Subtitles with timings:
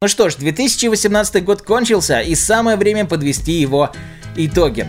[0.00, 3.90] Ну что ж, 2018 год кончился, и самое время подвести его
[4.36, 4.88] итоги.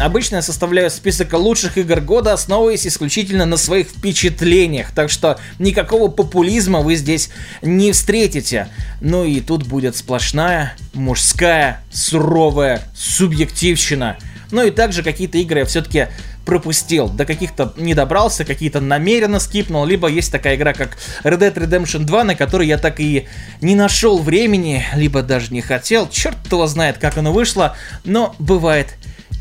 [0.00, 6.10] Обычно я составляю список лучших игр года, основываясь исключительно на своих впечатлениях, так что никакого
[6.10, 7.30] популизма вы здесь
[7.62, 8.66] не встретите.
[9.00, 14.18] Ну и тут будет сплошная мужская, суровая субъективщина.
[14.50, 16.08] Ну и также какие-то игры я все-таки
[16.44, 21.54] пропустил, до каких-то не добрался, какие-то намеренно скипнул, либо есть такая игра, как Red Dead
[21.54, 23.26] Redemption 2, на которой я так и
[23.60, 28.94] не нашел времени, либо даже не хотел, черт его знает, как оно вышло, но бывает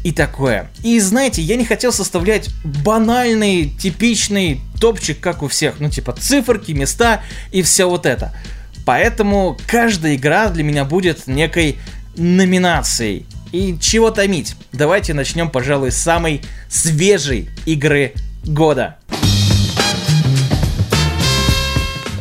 [0.03, 0.69] и такое.
[0.83, 6.71] И знаете, я не хотел составлять банальный, типичный топчик, как у всех, ну типа циферки,
[6.71, 8.33] места и все вот это.
[8.85, 11.77] Поэтому каждая игра для меня будет некой
[12.15, 13.25] номинацией.
[13.51, 14.55] И чего томить?
[14.71, 18.13] Давайте начнем, пожалуй, с самой свежей игры
[18.45, 18.97] года.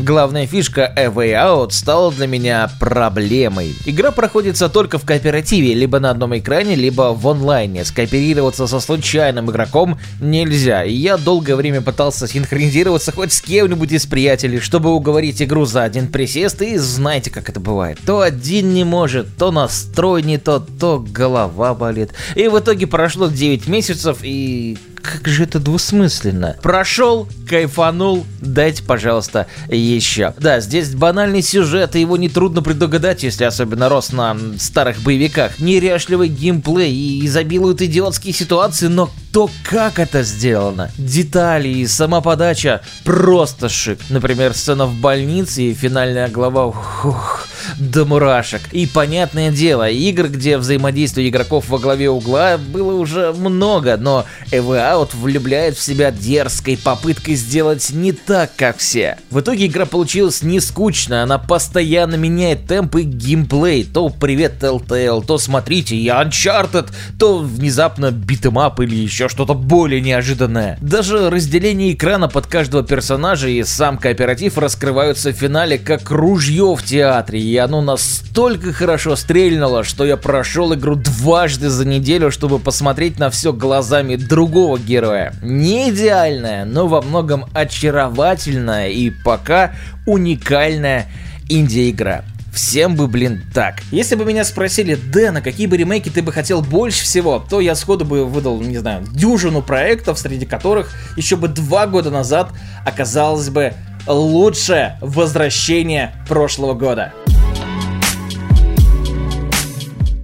[0.02, 3.74] Главная фишка A Way Out стала для меня проблемой.
[3.84, 7.84] Игра проходится только в кооперативе, либо на одном экране, либо в онлайне.
[7.84, 14.06] Скооперироваться со случайным игроком нельзя, и я долгое время пытался синхронизироваться хоть с кем-нибудь из
[14.06, 17.98] приятелей, чтобы уговорить игру за один присест, и знаете, как это бывает.
[18.06, 22.12] То один не может, то настрой не тот, то голова болит.
[22.36, 26.56] И в итоге прошло 9 месяцев, и как же это двусмысленно.
[26.62, 30.34] Прошел, кайфанул, дайте, пожалуйста, еще.
[30.38, 35.58] Да, здесь банальный сюжет, и его нетрудно предугадать, если особенно рос на старых боевиках.
[35.58, 42.80] Неряшливый геймплей и изобилуют идиотские ситуации, но то, как это сделано, детали и сама подача
[43.04, 44.00] просто шик.
[44.08, 47.46] Например, сцена в больнице и финальная глава, ух,
[47.78, 48.62] до мурашек.
[48.72, 55.10] И понятное дело, игр, где взаимодействие игроков во главе угла было уже много, но Out
[55.14, 59.16] влюбляет в себя дерзкой попыткой сделать не так, как все.
[59.30, 63.84] В итоге игра получилась не скучная, она постоянно меняет темп и геймплей.
[63.84, 69.54] То привет Telltale, то смотрите, я Uncharted, то внезапно beat 'em up или еще что-то
[69.54, 70.78] более неожиданное.
[70.80, 76.82] Даже разделение экрана под каждого персонажа и сам кооператив раскрываются в финале как ружье в
[76.82, 83.18] театре, и оно настолько хорошо стрельнуло, что я прошел игру дважды за неделю, чтобы посмотреть
[83.18, 85.34] на все глазами другого героя.
[85.42, 89.72] Не идеальная, но во многом очаровательная и пока
[90.06, 91.06] уникальная
[91.48, 92.24] инди-игра.
[92.52, 93.80] Всем бы, блин, так.
[93.92, 97.60] Если бы меня спросили, Дэн, а какие бы ремейки ты бы хотел больше всего, то
[97.60, 102.52] я сходу бы выдал, не знаю, дюжину проектов, среди которых еще бы два года назад
[102.84, 103.74] оказалось бы
[104.06, 107.12] лучшее возвращение прошлого года.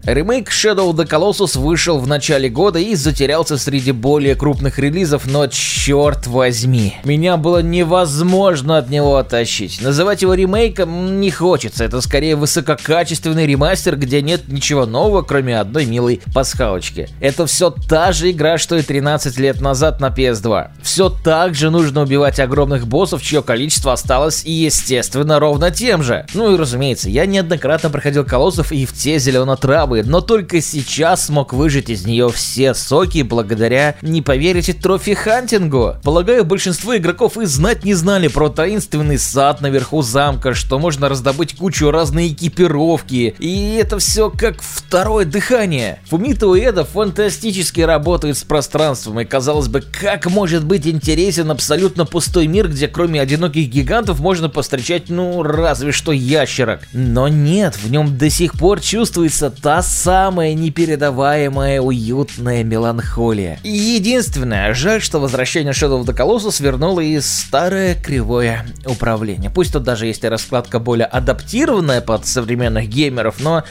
[0.06, 5.26] Ремейк Shadow of the Colossus вышел в начале года и затерялся среди более крупных релизов,
[5.26, 9.82] но черт возьми, меня было невозможно от него оттащить.
[9.82, 15.86] Называть его ремейком не хочется, это скорее высококачественный ремастер, где нет ничего нового, кроме одной
[15.86, 17.08] милой пасхалочки.
[17.20, 20.68] Это все та же игра, что и 13 лет назад на PS2.
[20.82, 26.26] Все так же нужно убивать огромных боссов, чье количество осталось и естественно ровно тем же.
[26.32, 31.26] Ну и разумеется, я неоднократно проходил колоссов и в те зелено-травы слабые, но только сейчас
[31.26, 35.96] смог выжать из нее все соки благодаря, не поверите, trophy-hunting у.
[36.02, 41.56] Полагаю, большинство игроков и знать не знали про таинственный сад наверху замка, что можно раздобыть
[41.56, 45.98] кучу разной экипировки, и это все как второе дыхание.
[46.08, 52.46] Фумито Уэда фантастически работает с пространством, и казалось бы, как может быть интересен абсолютно пустой
[52.46, 56.80] мир, где кроме одиноких гигантов можно повстречать, ну, разве что ящерок.
[56.92, 63.58] Но нет, в нем до сих пор чувствуется та самая непередаваемая уютная меланхолия.
[63.62, 69.50] Единственное, жаль, что возвращение Shadow of the Colossus вернуло и старое кривое управление.
[69.50, 73.64] Пусть тут даже есть и раскладка более адаптированная под современных геймеров, но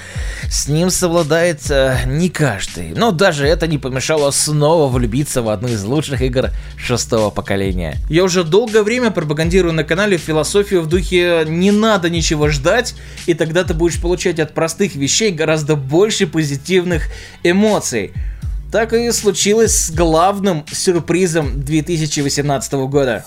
[0.49, 2.93] с ним совладает э, не каждый.
[2.95, 7.97] Но даже это не помешало снова влюбиться в одну из лучших игр шестого поколения.
[8.09, 12.95] Я уже долгое время пропагандирую на канале философию в духе «не надо ничего ждать,
[13.25, 17.07] и тогда ты будешь получать от простых вещей гораздо больше больше позитивных
[17.42, 18.13] эмоций.
[18.72, 23.25] Так и случилось с главным сюрпризом 2018 года.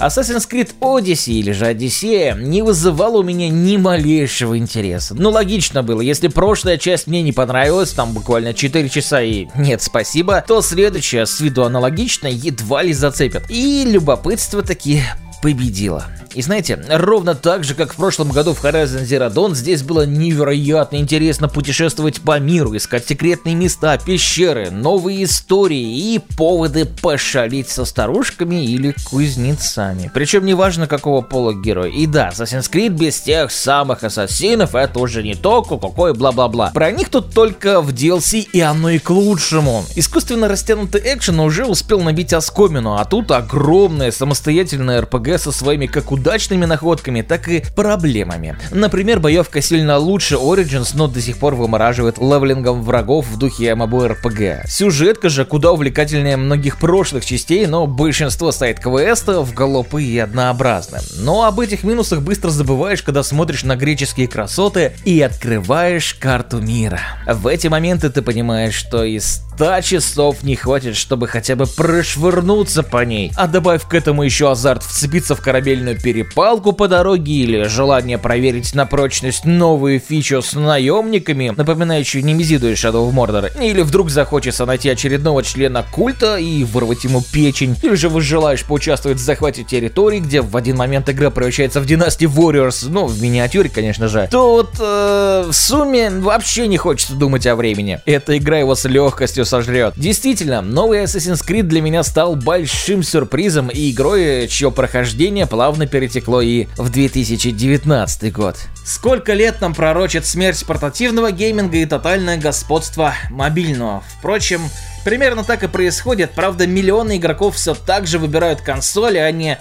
[0.00, 5.14] Assassin's Creed Odyssey или же Одиссея не вызывала у меня ни малейшего интереса.
[5.14, 9.82] Ну логично было, если прошлая часть мне не понравилась, там буквально 4 часа и нет
[9.82, 13.50] спасибо, то следующая с виду аналогично едва ли зацепит.
[13.50, 15.02] И любопытство таки
[15.40, 16.06] победила.
[16.34, 20.04] И знаете, ровно так же, как в прошлом году в Horizon Zero Dawn, здесь было
[20.06, 27.84] невероятно интересно путешествовать по миру, искать секретные места, пещеры, новые истории и поводы пошалить со
[27.84, 30.10] старушками или кузнецами.
[30.12, 31.92] Причем неважно какого пола герой.
[31.92, 36.70] И да, Assassin's Creed без тех самых ассасинов это уже не то, какой бла-бла-бла.
[36.74, 39.84] Про них тут только в DLC, и оно и к лучшему.
[39.96, 46.10] Искусственно растянутый экшен уже успел набить оскомину, а тут огромная самостоятельная RPG со своими как
[46.10, 48.56] удачными находками, так и проблемами.
[48.70, 54.68] Например, боевка сильно лучше Origins, но до сих пор вымораживает левелингом врагов в духе MMORPG.
[54.68, 61.00] Сюжетка же куда увлекательнее многих прошлых частей, но большинство сайт-квестов голопы и однообразны.
[61.18, 67.00] Но об этих минусах быстро забываешь, когда смотришь на греческие красоты и открываешь карту мира.
[67.26, 72.84] В эти моменты ты понимаешь, что из 100 часов не хватит, чтобы хотя бы прошвырнуться
[72.84, 73.32] по ней.
[73.34, 74.84] А добавь к этому еще азарт
[75.18, 81.52] вцепиться в корабельную перепалку по дороге или желание проверить на прочность новую фичу с наемниками,
[81.56, 87.02] напоминающую Немезиду из Shadow of Mordor, или вдруг захочется найти очередного члена культа и вырвать
[87.04, 91.30] ему печень, или же вы желаешь поучаствовать в захвате территории, где в один момент игра
[91.30, 96.68] превращается в Dynasty Warriors, ну, в миниатюре, конечно же, то вот э, в сумме вообще
[96.68, 98.00] не хочется думать о времени.
[98.06, 99.94] Эта игра его с легкостью сожрет.
[99.96, 105.07] Действительно, новый Assassin's Creed для меня стал большим сюрпризом и игрой, чье прохождение
[105.46, 108.56] плавно перетекло и в 2019 год.
[108.84, 114.02] Сколько лет нам пророчит смерть портативного гейминга и тотальное господство мобильного?
[114.18, 114.62] Впрочем,
[115.04, 119.58] примерно так и происходит, правда миллионы игроков все так же выбирают консоли, а не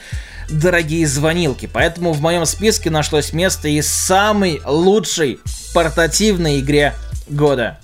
[0.49, 1.69] дорогие звонилки.
[1.71, 5.39] Поэтому в моем списке нашлось место и самой лучшей
[5.73, 6.93] портативной игре
[7.27, 7.77] года.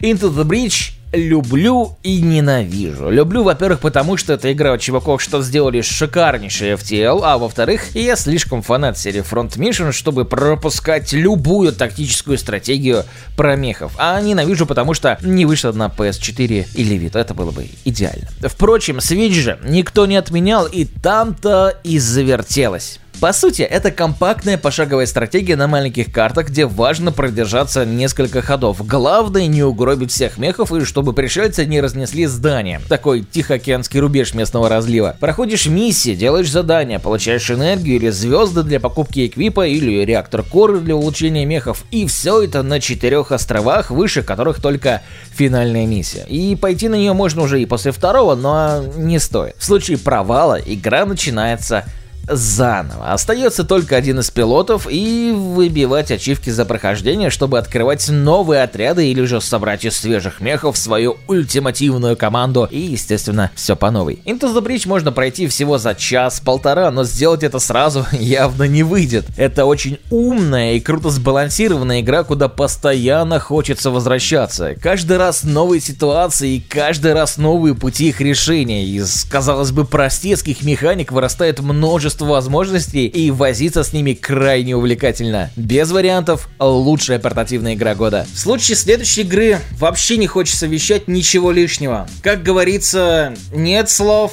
[0.00, 3.10] Into the Breach люблю и ненавижу.
[3.10, 8.16] Люблю, во-первых, потому что это игра от чуваков, что сделали шикарнейший FTL, а во-вторых, я
[8.16, 13.04] слишком фанат серии Front Mission, чтобы пропускать любую тактическую стратегию
[13.36, 13.92] про мехов.
[13.98, 18.28] А ненавижу, потому что не вышла на PS4 или Vita, это было бы идеально.
[18.40, 22.98] Впрочем, Switch же никто не отменял, и там-то и завертелось.
[23.22, 28.84] По сути, это компактная пошаговая стратегия на маленьких картах, где важно продержаться несколько ходов.
[28.84, 32.80] Главное не угробить всех мехов и чтобы пришельцы не разнесли здание.
[32.88, 35.16] Такой тихоокеанский рубеж местного разлива.
[35.20, 40.96] Проходишь миссии, делаешь задания, получаешь энергию или звезды для покупки эквипа или реактор коры для
[40.96, 41.84] улучшения мехов.
[41.92, 45.00] И все это на четырех островах, выше которых только
[45.32, 46.24] финальная миссия.
[46.26, 49.54] И пойти на нее можно уже и после второго, но не стоит.
[49.58, 51.84] В случае провала игра начинается
[52.28, 53.12] заново.
[53.12, 59.24] Остается только один из пилотов и выбивать ачивки за прохождение, чтобы открывать новые отряды или
[59.24, 64.20] же собрать из свежих мехов свою ультимативную команду и, естественно, все по новой.
[64.24, 69.26] Into the Bridge можно пройти всего за час-полтора, но сделать это сразу явно не выйдет.
[69.36, 74.74] Это очень умная и круто сбалансированная игра, куда постоянно хочется возвращаться.
[74.80, 78.84] Каждый раз новые ситуации и каждый раз новые пути их решения.
[78.84, 85.50] Из, казалось бы, простецких механик вырастает множество множество возможностей и возиться с ними крайне увлекательно.
[85.56, 88.26] Без вариантов, лучшая портативная игра года.
[88.32, 92.06] В случае следующей игры вообще не хочется вещать ничего лишнего.
[92.22, 94.32] Как говорится, нет слов,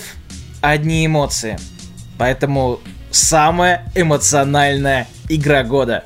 [0.62, 1.58] одни эмоции.
[2.18, 2.80] Поэтому
[3.12, 6.04] самая эмоциональная игра года.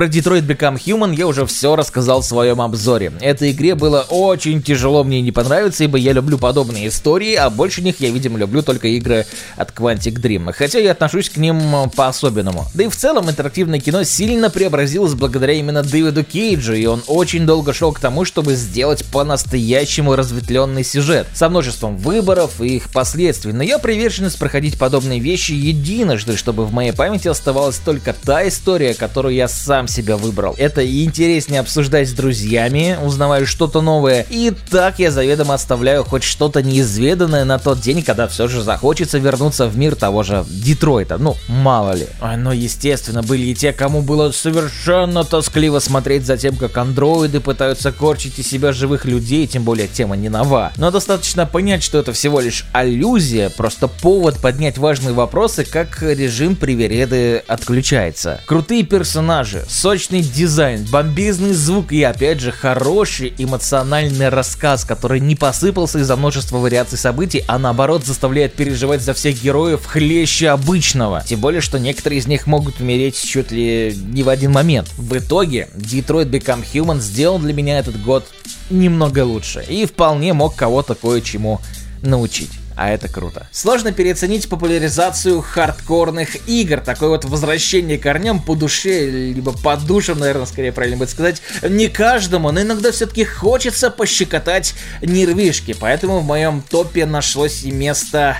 [0.00, 3.12] Про Detroit Become Human я уже все рассказал в своем обзоре.
[3.20, 7.82] Этой игре было очень тяжело мне не понравиться, ибо я люблю подобные истории, а больше
[7.82, 9.26] них я, видимо, люблю только игры
[9.56, 10.54] от Quantic Dream.
[10.54, 12.64] Хотя я отношусь к ним по-особенному.
[12.72, 17.44] Да и в целом интерактивное кино сильно преобразилось благодаря именно Дэвиду Кейджу, и он очень
[17.44, 23.52] долго шел к тому, чтобы сделать по-настоящему разветвленный сюжет, со множеством выборов и их последствий.
[23.52, 28.94] Но я приверженность проходить подобные вещи единожды, чтобы в моей памяти оставалась только та история,
[28.94, 30.54] которую я сам себя выбрал.
[30.58, 34.26] Это интереснее обсуждать с друзьями, узнавая что-то новое.
[34.30, 39.18] И так я заведомо оставляю хоть что-то неизведанное на тот день, когда все же захочется
[39.18, 41.18] вернуться в мир того же Детройта.
[41.18, 42.06] Ну, мало ли.
[42.38, 47.92] Но, естественно, были и те, кому было совершенно тоскливо смотреть за тем, как андроиды пытаются
[47.92, 50.72] корчить из себя живых людей, тем более тема не нова.
[50.76, 56.56] Но достаточно понять, что это всего лишь аллюзия, просто повод поднять важные вопросы, как режим
[56.56, 58.40] привереды отключается.
[58.46, 66.00] Крутые персонажи, сочный дизайн, бомбезный звук и опять же хороший эмоциональный рассказ, который не посыпался
[66.00, 71.22] из-за множества вариаций событий, а наоборот заставляет переживать за всех героев хлеще обычного.
[71.24, 74.88] Тем более, что некоторые из них могут умереть чуть ли не в один момент.
[74.98, 78.26] В итоге, Detroit Become Human сделал для меня этот год
[78.70, 81.60] немного лучше и вполне мог кого-то кое-чему
[82.02, 83.46] научить а это круто.
[83.52, 90.46] Сложно переоценить популяризацию хардкорных игр, такое вот возвращение корням по душе, либо по душам, наверное,
[90.46, 94.72] скорее правильно будет сказать, не каждому, но иногда все-таки хочется пощекотать
[95.02, 98.38] нервишки, поэтому в моем топе нашлось и место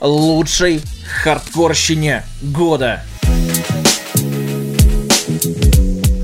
[0.00, 0.80] лучшей
[1.24, 3.02] хардкорщине года.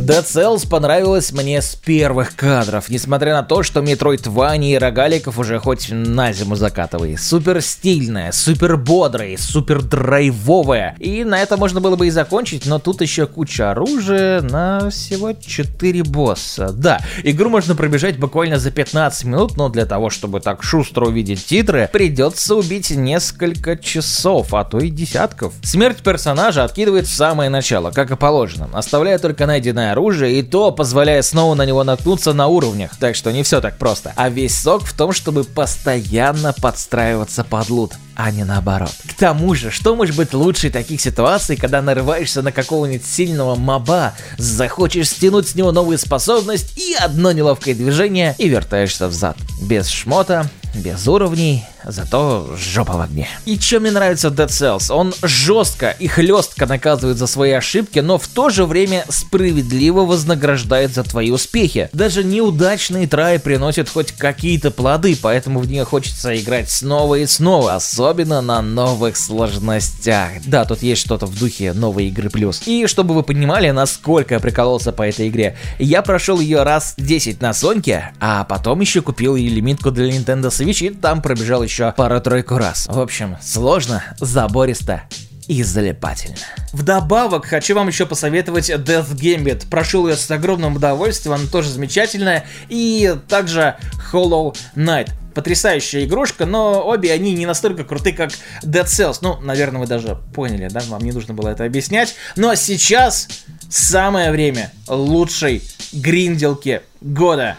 [0.03, 5.61] Dead Cells понравилось мне с первых кадров, несмотря на то, что Metroidvania и рогаликов уже
[5.61, 7.17] хоть на зиму закатывай.
[7.17, 10.97] Супер стильная, супер бодрая, супер драйвовая.
[10.99, 15.35] И на это можно было бы и закончить, но тут еще куча оружия на всего
[15.35, 16.73] 4 босса.
[16.73, 21.47] Да, игру можно пробежать буквально за 15 минут, но для того, чтобы так шустро увидеть
[21.47, 25.55] титры, придется убить несколько часов, а то и десятков.
[25.63, 30.73] Смерть персонажа откидывает в самое начало, как и положено, оставляя только найденное оружие, и то
[30.73, 32.93] позволяя снова на него наткнуться на уровнях.
[32.99, 34.13] Так что не все так просто.
[34.17, 38.93] А весь сок в том, чтобы постоянно подстраиваться под лут а не наоборот.
[39.09, 44.15] К тому же, что может быть лучше таких ситуаций, когда нарываешься на какого-нибудь сильного моба,
[44.39, 49.37] захочешь стянуть с него новую способность и одно неловкое движение и вертаешься взад.
[49.63, 53.29] Без шмота, без уровней, зато жопа в огне.
[53.45, 54.93] И что мне нравится Dead Cells?
[54.93, 60.95] Он жестко и хлестко наказывает за свои ошибки, но в то же время справедливо вознаграждает
[60.95, 61.91] за твои успехи.
[61.93, 67.75] Даже неудачные траи приносят хоть какие-то плоды, поэтому в нее хочется играть снова и снова,
[67.75, 70.31] особенно на новых сложностях.
[70.47, 72.63] Да, тут есть что-то в духе новой игры плюс.
[72.67, 77.41] И чтобы вы понимали, насколько я прикололся по этой игре, я прошел ее раз 10
[77.41, 81.93] на Соньке, а потом еще купил и лимитку для Nintendo Switch и там пробежал еще
[81.93, 82.87] пару-тройку раз.
[82.89, 85.03] В общем, сложно, забористо
[85.49, 86.37] и залипательно.
[86.73, 89.69] Вдобавок, хочу вам еще посоветовать Death Gambit.
[89.69, 92.45] Прошел ее с огромным удовольствием, она тоже замечательная.
[92.69, 93.77] И также
[94.13, 95.11] Hollow Knight.
[95.35, 98.31] Потрясающая игрушка, но обе они не настолько круты, как
[98.63, 99.19] Dead Cells.
[99.23, 100.81] Ну, наверное, вы даже поняли, да?
[100.89, 102.15] Вам не нужно было это объяснять.
[102.37, 103.29] Но сейчас
[103.71, 107.57] самое время лучшей гринделки года.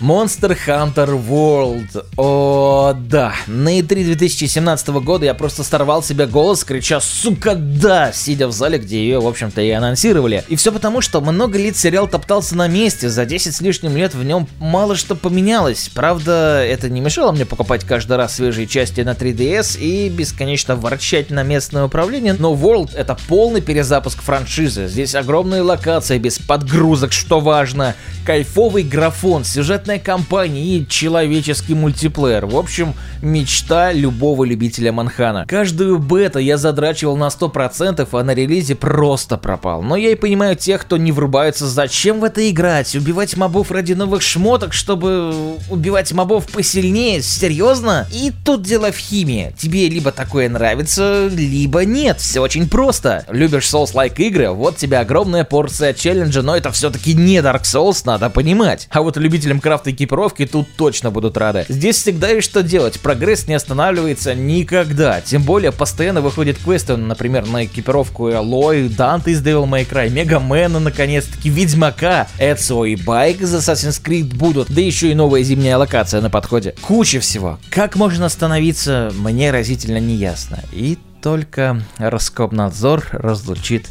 [0.00, 2.04] Monster Hunter World.
[2.18, 3.34] О, да.
[3.46, 8.78] На E3 2017 года я просто сорвал себе голос, крича «Сука, да!», сидя в зале,
[8.78, 10.44] где ее, в общем-то, и анонсировали.
[10.48, 14.14] И все потому, что много лет сериал топтался на месте, за 10 с лишним лет
[14.14, 15.90] в нем мало что поменялось.
[15.94, 21.30] Правда, это не мешало мне покупать каждый раз свежие части на 3DS и бесконечно ворчать
[21.30, 24.88] на местное управление, но World это полный перезапуск франшизы.
[24.88, 27.94] Здесь огромные локации без подгрузок, что важно,
[28.26, 32.46] кайфовый графон, сюжет сюжетная кампания и человеческий мультиплеер.
[32.46, 35.46] В общем, мечта любого любителя Манхана.
[35.46, 39.82] Каждую бета я задрачивал на 100%, а на релизе просто пропал.
[39.82, 43.92] Но я и понимаю тех, кто не врубается, зачем в это играть, убивать мобов ради
[43.92, 48.08] новых шмоток, чтобы убивать мобов посильнее, серьезно?
[48.12, 49.54] И тут дело в химии.
[49.56, 53.24] Тебе либо такое нравится, либо нет, все очень просто.
[53.30, 58.30] Любишь Souls-like игры, вот тебе огромная порция челленджа, но это все-таки не Dark Souls, надо
[58.30, 58.88] понимать.
[58.90, 61.66] А вот любителям крафта крафта экипировки тут точно будут рады.
[61.68, 65.20] Здесь всегда есть что делать, прогресс не останавливается никогда.
[65.20, 70.80] Тем более постоянно выходят квесты, например, на экипировку Элой, Данте из Devil May Cry, Мегамена,
[70.80, 76.22] наконец-таки, Ведьмака, Эцио и Байк из Assassin's Creed будут, да еще и новая зимняя локация
[76.22, 76.74] на подходе.
[76.80, 77.58] Куча всего.
[77.68, 80.60] Как можно остановиться, мне разительно не ясно.
[80.72, 83.88] И только Роскомнадзор разлучит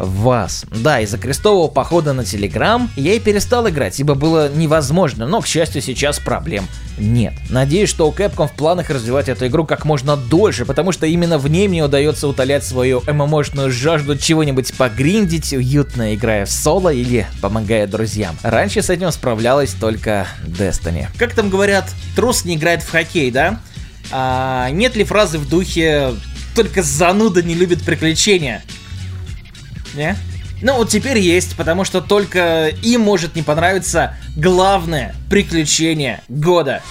[0.00, 0.64] вас.
[0.70, 5.46] Да, из-за крестового похода на Телеграм я и перестал играть, ибо было невозможно, но, к
[5.46, 6.66] счастью, сейчас проблем
[6.98, 7.34] нет.
[7.48, 11.38] Надеюсь, что у Capcom в планах развивать эту игру как можно дольше, потому что именно
[11.38, 17.26] в ней мне удается утолять свою ММОшную жажду чего-нибудь погриндить, уютно играя в соло или
[17.40, 18.36] помогая друзьям.
[18.42, 21.06] Раньше с этим справлялась только Destiny.
[21.18, 23.60] Как там говорят, трус не играет в хоккей, да?
[24.12, 26.14] А, нет ли фразы в духе
[26.54, 28.62] «только зануда не любит приключения»?
[29.94, 30.16] Не?
[30.62, 36.82] Ну, вот теперь есть, потому что только им может не понравиться главное приключение года.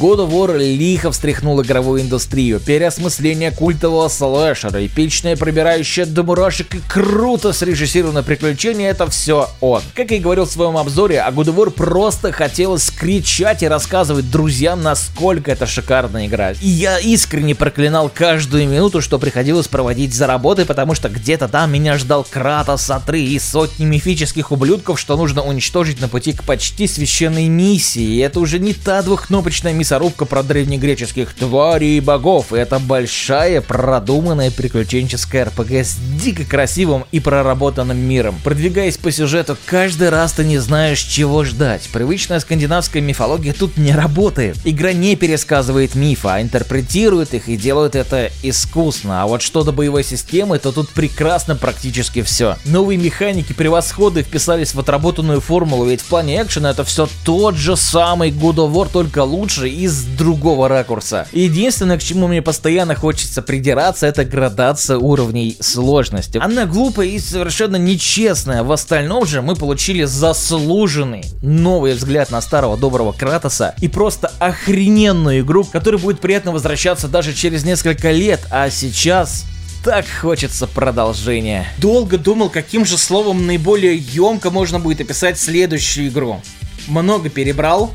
[0.00, 2.58] God of War лихо встряхнул игровую индустрию.
[2.58, 9.82] Переосмысление культового слэшера, эпичное пробирающее до мурашек и круто срежиссированное приключение— это все он.
[9.94, 14.30] Как и говорил в своем обзоре, а God of War просто хотелось кричать и рассказывать
[14.30, 16.52] друзьям, насколько это шикарная игра.
[16.52, 21.72] И я искренне проклинал каждую минуту, что приходилось проводить за работой, потому что где-то там
[21.72, 26.86] меня ждал Кратос, Атры и сотни мифических ублюдков, что нужно уничтожить на пути к почти
[26.86, 28.14] священной миссии.
[28.14, 32.52] И это уже не та двухкнопочная мясорубка про древнегреческих тварей и богов.
[32.52, 38.38] Это большая, продуманная приключенческая РПГ с дико красивым и проработанным миром.
[38.44, 41.88] Продвигаясь по сюжету, каждый раз ты не знаешь, чего ждать.
[41.92, 44.58] Привычная скандинавская мифология тут не работает.
[44.64, 49.24] Игра не пересказывает мифы, а интерпретирует их и делает это искусно.
[49.24, 52.56] А вот что до боевой системы, то тут прекрасно практически все.
[52.64, 57.76] Новые механики превосходы вписались в отработанную формулу, ведь в плане экшена это все тот же
[57.76, 61.26] самый God of War, только лучше и с другого ракурса.
[61.32, 66.38] Единственное, к чему мне постоянно хочется придираться, это градация уровней сложности.
[66.38, 68.62] Она глупая и совершенно нечестная.
[68.62, 75.40] В остальном же мы получили заслуженный новый взгляд на старого доброго Кратоса и просто охрененную
[75.40, 79.44] игру, которая будет приятно возвращаться даже через несколько лет, а сейчас
[79.84, 81.66] так хочется продолжения.
[81.78, 86.42] Долго думал, каким же словом наиболее емко можно будет описать следующую игру.
[86.86, 87.94] Много перебрал,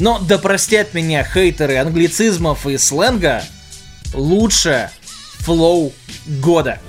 [0.00, 3.44] но да простят меня хейтеры англицизмов и сленга,
[4.14, 4.90] лучший
[5.40, 5.92] flow
[6.26, 6.80] года.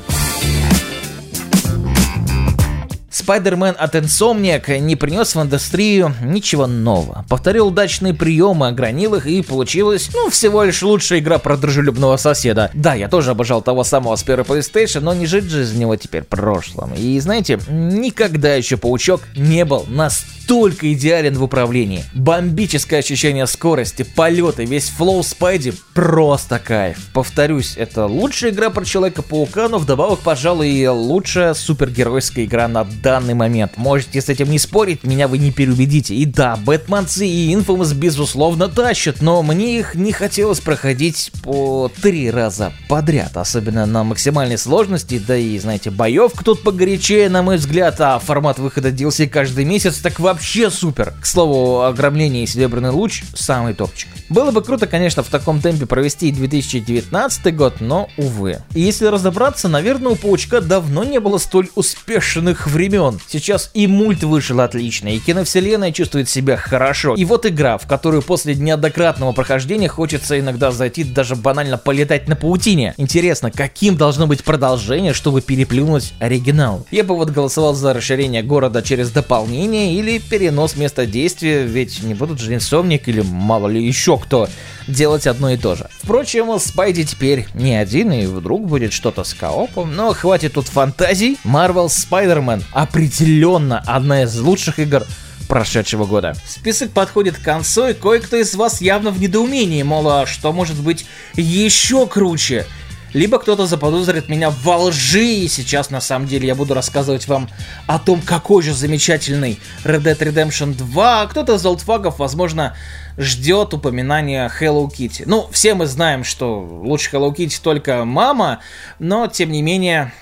[3.31, 7.25] Spider-Man от Insomniac не принес в индустрию ничего нового.
[7.29, 12.71] Повторил удачные приемы, огранил их и получилось, ну, всего лишь лучшая игра про дружелюбного соседа.
[12.73, 15.95] Да, я тоже обожал того самого с первой PlayStation, но не жить же из него
[15.95, 16.93] теперь прошлым.
[16.93, 22.03] И знаете, никогда еще Паучок не был настолько идеален в управлении.
[22.13, 26.97] Бомбическое ощущение скорости, полета, весь flow Spidey просто кайф.
[27.13, 33.20] Повторюсь, это лучшая игра про Человека-паука, но вдобавок, пожалуй, и лучшая супергеройская игра на данный
[33.21, 33.73] момент.
[33.77, 36.15] Можете с этим не спорить, меня вы не переубедите.
[36.15, 42.29] И да, Бэтменцы и Infamous безусловно тащат, но мне их не хотелось проходить по три
[42.31, 47.99] раза подряд, особенно на максимальной сложности, да и, знаете, боевка тут погорячее, на мой взгляд,
[48.01, 51.13] а формат выхода DLC каждый месяц так вообще супер.
[51.21, 54.09] К слову, ограбление и серебряный луч самый топчик.
[54.29, 58.59] Было бы круто, конечно, в таком темпе провести 2019 год, но, увы.
[58.73, 63.10] И если разобраться, наверное, у Паучка давно не было столь успешных времен.
[63.27, 67.15] Сейчас и мульт вышел отлично, и киновселенная чувствует себя хорошо.
[67.15, 72.35] И вот игра, в которую после неоднократного прохождения хочется иногда зайти даже банально полетать на
[72.35, 72.93] паутине.
[72.97, 76.85] Интересно, каким должно быть продолжение, чтобы переплюнуть оригинал?
[76.91, 82.13] Я бы вот голосовал за расширение города через дополнение или перенос места действия, ведь не
[82.13, 84.47] будут же инсомник или мало ли еще кто
[84.87, 85.87] делать одно и то же.
[86.01, 91.37] Впрочем, Спайди теперь не один, и вдруг будет что-то с коопом, но хватит тут фантазий.
[91.45, 95.05] Marvel Spider-Man определенно одна из лучших игр
[95.47, 96.35] прошедшего года.
[96.45, 100.77] Список подходит к концу, и кое-кто из вас явно в недоумении, мол, а что может
[100.77, 102.65] быть еще круче?
[103.13, 107.49] либо кто-то заподозрит меня во лжи, и сейчас на самом деле я буду рассказывать вам
[107.85, 112.73] о том, какой же замечательный Red Dead Redemption 2, а кто-то из олдфагов, возможно,
[113.17, 115.23] ждет упоминания Hello Kitty.
[115.25, 118.61] Ну, все мы знаем, что лучше Hello Kitty только мама,
[118.99, 120.13] но, тем не менее,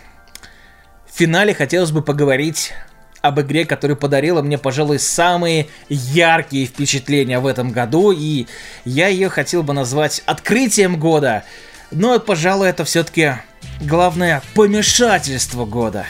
[1.12, 2.74] в финале хотелось бы поговорить
[3.22, 8.48] об игре, которая подарила мне, пожалуй, самые яркие впечатления в этом году, и
[8.86, 11.44] я ее хотел бы назвать открытием года–
[11.92, 13.34] но, пожалуй, это все-таки
[13.82, 16.06] главное помешательство года.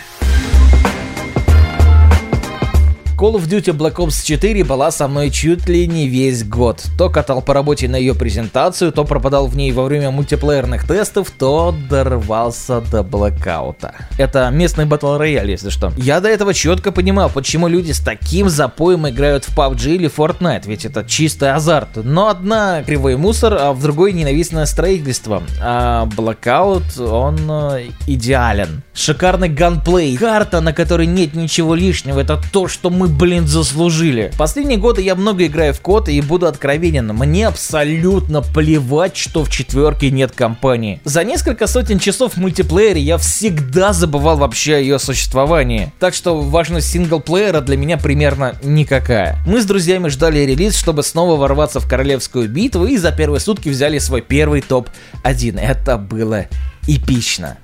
[3.19, 6.81] Call of Duty Black Ops 4 была со мной чуть ли не весь год.
[6.97, 11.29] То катал по работе на ее презентацию, то пропадал в ней во время мультиплеерных тестов,
[11.37, 13.93] то дорвался до блокаута.
[14.17, 15.91] Это местный батл рояль, если что.
[15.97, 20.63] Я до этого четко понимал, почему люди с таким запоем играют в PUBG или Fortnite,
[20.65, 21.97] ведь это чистый азарт.
[21.97, 25.43] Но одна кривой мусор, а в другой ненавистное строительство.
[25.61, 28.81] А блокаут, он э, идеален.
[28.93, 34.31] Шикарный ганплей, карта, на которой нет ничего лишнего, это то, что мы блин, заслужили.
[34.37, 39.49] Последние годы я много играю в код и буду откровенен, мне абсолютно плевать, что в
[39.49, 41.01] четверке нет компании.
[41.03, 45.91] За несколько сотен часов в мультиплеере я всегда забывал вообще о ее существовании.
[45.99, 49.37] Так что важность синглплеера для меня примерно никакая.
[49.45, 53.69] Мы с друзьями ждали релиз, чтобы снова ворваться в королевскую битву и за первые сутки
[53.69, 55.59] взяли свой первый топ-1.
[55.59, 56.45] Это было
[56.87, 57.57] эпично.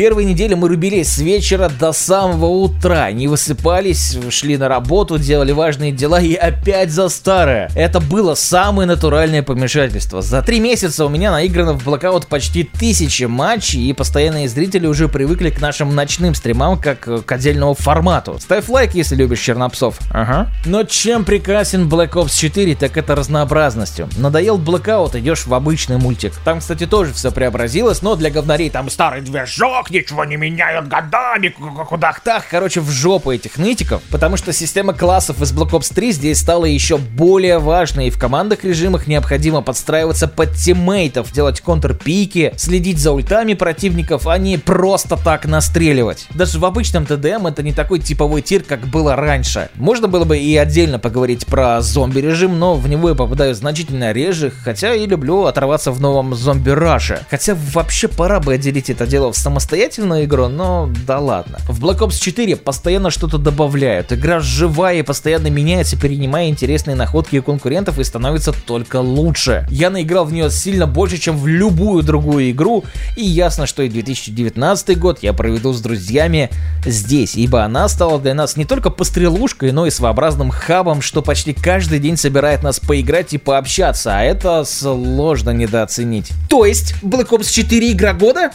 [0.00, 5.52] Первые недели мы рубились с вечера до самого утра, не высыпались, шли на работу, делали
[5.52, 7.70] важные дела и опять за старое.
[7.74, 10.22] Это было самое натуральное помешательство.
[10.22, 15.06] За три месяца у меня наиграно в Blackout почти тысячи матчей, и постоянные зрители уже
[15.06, 18.38] привыкли к нашим ночным стримам как к отдельному формату.
[18.40, 19.98] Ставь лайк, если любишь чернопсов.
[20.12, 20.50] Ага.
[20.64, 24.08] Но чем прекрасен Black Ops 4, так это разнообразностью.
[24.16, 26.32] Надоел Blackout, идешь в обычный мультик.
[26.42, 31.54] Там, кстати, тоже все преобразилось, но для говнарей там старый движок, ничего не меняют годами,
[31.88, 32.44] кудах-тах.
[32.50, 36.64] Короче, в жопу этих нытиков, потому что система классов из Black Ops 3 здесь стала
[36.64, 43.12] еще более важной, и в командных режимах необходимо подстраиваться под тиммейтов, делать контрпики, следить за
[43.12, 46.26] ультами противников, а не просто так настреливать.
[46.34, 49.68] Даже в обычном ТДМ это не такой типовой тир, как было раньше.
[49.74, 54.12] Можно было бы и отдельно поговорить про зомби режим, но в него я попадаю значительно
[54.12, 57.24] реже, хотя и люблю оторваться в новом зомби раше.
[57.30, 59.36] Хотя вообще пора бы отделить это дело в
[59.70, 61.58] самостоятельную игру, но да ладно.
[61.68, 67.36] В Black Ops 4 постоянно что-то добавляют, игра живая и постоянно меняется, перенимая интересные находки
[67.36, 69.68] у конкурентов и становится только лучше.
[69.70, 72.82] Я наиграл в нее сильно больше, чем в любую другую игру,
[73.16, 76.50] и ясно, что и 2019 год я проведу с друзьями
[76.84, 81.52] здесь, ибо она стала для нас не только пострелушкой, но и своеобразным хабом, что почти
[81.52, 86.32] каждый день собирает нас поиграть и пообщаться, а это сложно недооценить.
[86.48, 88.50] То есть, Black Ops 4 игра года?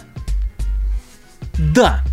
[1.57, 2.03] Да.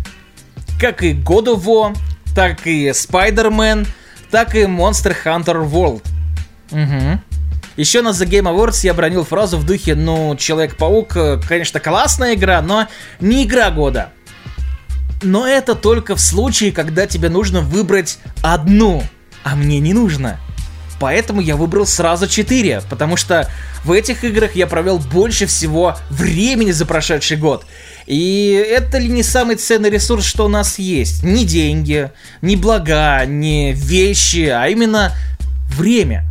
[0.79, 1.95] Как и God of War,
[2.35, 3.87] так и Spider-Man,
[4.31, 6.01] так и Monster Hunter World.
[6.71, 7.21] Угу.
[7.75, 12.35] Еще на The Game Awards я бронил фразу в духе, ну, Человек-паук, э, конечно, классная
[12.35, 12.87] игра, но
[13.19, 14.09] не игра года.
[15.23, 19.03] Но это только в случае, когда тебе нужно выбрать одну,
[19.43, 20.39] а мне не нужно.
[21.03, 23.49] Поэтому я выбрал сразу 4, потому что
[23.83, 27.65] в этих играх я провел больше всего времени за прошедший год.
[28.05, 31.21] И это ли не самый ценный ресурс, что у нас есть?
[31.21, 32.09] Не деньги,
[32.41, 35.11] не блага, не вещи, а именно
[35.67, 36.23] время.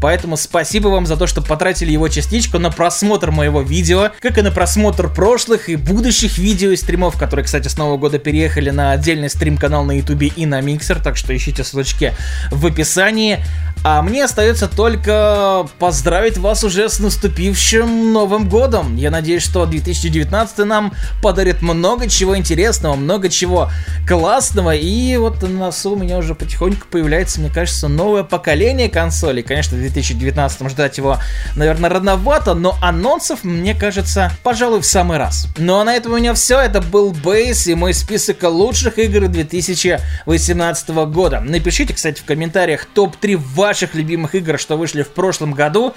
[0.00, 4.42] Поэтому спасибо вам за то, что потратили его частичку на просмотр моего видео, как и
[4.42, 8.92] на просмотр прошлых и будущих видео и стримов, которые, кстати, с Нового года переехали на
[8.92, 12.12] отдельный стрим-канал на ютубе и на миксер, так что ищите ссылочки
[12.50, 13.38] в описании.
[13.86, 18.96] А мне остается только поздравить вас уже с наступившим Новым Годом.
[18.96, 23.70] Я надеюсь, что 2019 нам подарит много чего интересного, много чего
[24.08, 24.74] классного.
[24.74, 29.42] И вот на носу у меня уже потихоньку появляется, мне кажется, новое поколение консолей.
[29.42, 31.18] Конечно, в 2019 ждать его,
[31.54, 35.46] наверное, рановато, но анонсов, мне кажется, пожалуй, в самый раз.
[35.58, 36.58] Ну а на этом у меня все.
[36.58, 41.40] Это был Бейс и мой список лучших игр 2018 года.
[41.40, 45.94] Напишите, кстати, в комментариях топ-3 ваших ваших любимых игр, что вышли в прошлом году.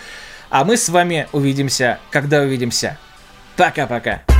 [0.49, 2.97] А мы с вами увидимся, когда увидимся.
[3.55, 4.37] Пока-пока.